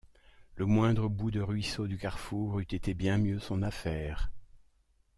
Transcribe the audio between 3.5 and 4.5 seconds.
affaire.